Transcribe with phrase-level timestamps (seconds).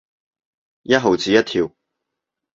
[0.81, 1.75] 一毫子一條